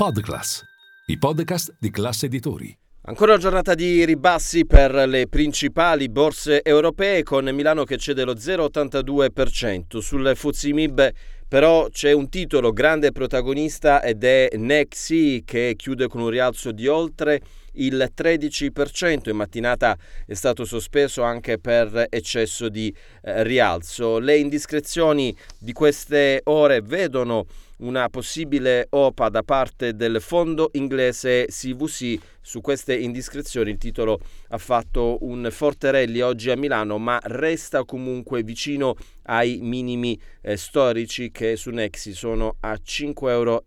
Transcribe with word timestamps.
Podclass, 0.00 0.62
i 1.08 1.18
podcast 1.18 1.76
di 1.78 1.90
classe 1.90 2.24
editori. 2.24 2.74
Ancora 3.02 3.36
giornata 3.36 3.74
di 3.74 4.02
ribassi 4.06 4.64
per 4.64 4.94
le 4.94 5.26
principali 5.28 6.08
borse 6.08 6.62
europee 6.62 7.22
con 7.22 7.44
Milano 7.52 7.84
che 7.84 7.98
cede 7.98 8.24
lo 8.24 8.32
0,82%. 8.32 9.98
Sul 9.98 10.32
Fuzimib 10.34 11.12
però 11.50 11.88
c'è 11.88 12.12
un 12.12 12.28
titolo 12.28 12.72
grande 12.72 13.10
protagonista 13.10 14.04
ed 14.04 14.22
è 14.22 14.50
Nexi 14.52 15.42
che 15.44 15.74
chiude 15.76 16.06
con 16.06 16.20
un 16.20 16.28
rialzo 16.28 16.70
di 16.70 16.86
oltre 16.86 17.40
il 17.72 18.12
13%. 18.16 19.30
In 19.30 19.36
mattinata 19.36 19.98
è 20.26 20.34
stato 20.34 20.64
sospeso 20.64 21.22
anche 21.22 21.58
per 21.58 22.06
eccesso 22.08 22.68
di 22.68 22.94
eh, 23.22 23.42
rialzo. 23.42 24.20
Le 24.20 24.36
indiscrezioni 24.36 25.36
di 25.58 25.72
queste 25.72 26.42
ore 26.44 26.82
vedono 26.82 27.46
una 27.80 28.08
possibile 28.08 28.86
OPA 28.90 29.28
da 29.28 29.42
parte 29.42 29.94
del 29.94 30.20
fondo 30.20 30.70
inglese 30.74 31.46
CVC. 31.46 32.18
Su 32.40 32.60
queste 32.60 32.96
indiscrezioni 32.96 33.70
il 33.70 33.78
titolo 33.78 34.20
ha 34.48 34.58
fatto 34.58 35.18
un 35.22 35.48
forte 35.50 35.90
rally 35.90 36.20
oggi 36.20 36.50
a 36.50 36.56
Milano, 36.56 36.98
ma 36.98 37.18
resta 37.22 37.84
comunque 37.84 38.42
vicino 38.42 38.96
ai 39.30 39.58
minimi 39.62 40.20
eh, 40.42 40.56
storici 40.56 41.30
che 41.30 41.56
su 41.56 41.70
Nexi 41.70 42.12
sono 42.12 42.56
a 42.60 42.72
5,40 42.72 43.28
euro 43.28 43.64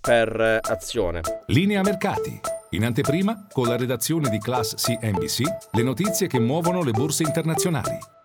per 0.00 0.40
eh, 0.40 0.58
azione. 0.60 1.20
Linea 1.46 1.82
mercati. 1.82 2.40
In 2.70 2.84
anteprima, 2.84 3.46
con 3.50 3.66
la 3.66 3.76
redazione 3.76 4.28
di 4.28 4.38
Class 4.38 4.74
CNBC, 4.74 5.42
le 5.72 5.82
notizie 5.82 6.26
che 6.26 6.38
muovono 6.38 6.82
le 6.82 6.90
borse 6.90 7.22
internazionali. 7.22 8.17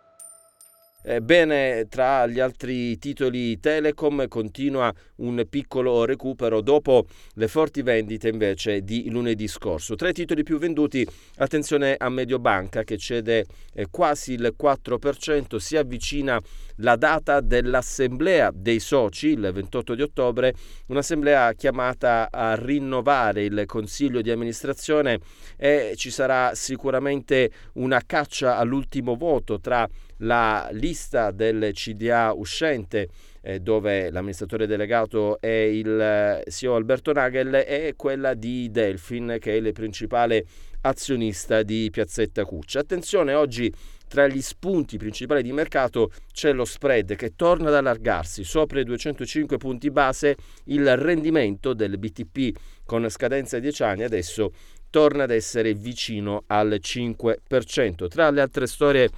Bene, 1.05 1.87
tra 1.89 2.25
gli 2.27 2.39
altri 2.39 2.97
titoli 2.97 3.59
Telecom 3.59 4.25
continua 4.29 4.89
un 5.17 5.45
piccolo 5.49 6.05
recupero 6.05 6.61
dopo 6.61 7.07
le 7.33 7.49
forti 7.49 7.81
vendite 7.81 8.29
invece 8.29 8.85
di 8.85 9.09
lunedì 9.09 9.49
scorso. 9.49 9.95
Tra 9.95 10.07
i 10.07 10.13
titoli 10.13 10.43
più 10.43 10.57
venduti, 10.57 11.05
attenzione 11.39 11.95
a 11.97 12.07
Mediobanca 12.07 12.83
che 12.83 12.97
cede 12.97 13.45
eh, 13.73 13.87
quasi 13.91 14.31
il 14.31 14.55
4%, 14.57 15.57
si 15.57 15.75
avvicina 15.75 16.41
la 16.77 16.95
data 16.95 17.41
dell'assemblea 17.41 18.49
dei 18.53 18.79
soci 18.79 19.27
il 19.27 19.51
28 19.53 19.95
di 19.95 20.01
ottobre, 20.03 20.53
un'assemblea 20.87 21.51
chiamata 21.51 22.29
a 22.31 22.55
rinnovare 22.55 23.43
il 23.43 23.63
consiglio 23.65 24.21
di 24.21 24.31
amministrazione 24.31 25.19
e 25.57 25.95
ci 25.97 26.09
sarà 26.09 26.55
sicuramente 26.55 27.51
una 27.73 28.01
caccia 28.05 28.55
all'ultimo 28.55 29.15
voto 29.15 29.59
tra 29.59 29.85
la 30.23 30.69
lista 30.71 31.31
del 31.31 31.71
CDA 31.73 32.33
uscente 32.33 33.07
eh, 33.41 33.59
dove 33.59 34.09
l'amministratore 34.09 34.65
delegato 34.65 35.39
è 35.39 35.47
il 35.47 35.99
eh, 35.99 36.43
CEO 36.49 36.75
Alberto 36.75 37.11
Nagel 37.11 37.53
e 37.55 37.93
quella 37.95 38.33
di 38.33 38.69
Delfin 38.71 39.37
che 39.39 39.53
è 39.53 39.55
il 39.55 39.71
principale 39.73 40.45
azionista 40.81 41.63
di 41.63 41.89
Piazzetta 41.91 42.45
Cuccia. 42.45 42.79
Attenzione, 42.79 43.33
oggi 43.33 43.71
tra 44.07 44.27
gli 44.27 44.41
spunti 44.41 44.97
principali 44.97 45.41
di 45.41 45.51
mercato 45.51 46.11
c'è 46.31 46.53
lo 46.53 46.65
spread 46.65 47.15
che 47.15 47.35
torna 47.35 47.69
ad 47.69 47.75
allargarsi 47.75 48.43
sopra 48.43 48.79
i 48.79 48.83
205 48.83 49.57
punti 49.57 49.89
base, 49.89 50.35
il 50.65 50.95
rendimento 50.97 51.73
del 51.73 51.97
BTP 51.97 52.55
con 52.85 53.09
scadenza 53.09 53.57
di 53.57 53.63
10 53.63 53.83
anni 53.83 54.03
adesso 54.03 54.51
torna 54.89 55.23
ad 55.23 55.31
essere 55.31 55.73
vicino 55.73 56.43
al 56.45 56.77
5%. 56.79 58.07
Tra 58.07 58.29
le 58.29 58.41
altre 58.41 58.67
storie 58.67 59.09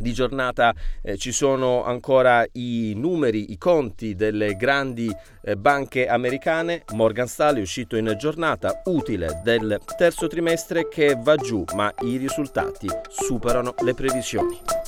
di 0.00 0.12
giornata 0.12 0.74
eh, 1.02 1.16
ci 1.16 1.32
sono 1.32 1.84
ancora 1.84 2.44
i 2.52 2.94
numeri, 2.96 3.52
i 3.52 3.58
conti 3.58 4.14
delle 4.14 4.56
grandi 4.56 5.14
eh, 5.42 5.56
banche 5.56 6.08
americane. 6.08 6.84
Morgan 6.92 7.26
Stanley 7.26 7.60
è 7.60 7.62
uscito 7.62 7.96
in 7.96 8.14
giornata 8.18 8.82
utile 8.86 9.40
del 9.44 9.80
terzo 9.96 10.26
trimestre 10.26 10.88
che 10.88 11.16
va 11.18 11.36
giù, 11.36 11.64
ma 11.74 11.92
i 12.00 12.16
risultati 12.16 12.88
superano 13.08 13.74
le 13.82 13.94
previsioni. 13.94 14.79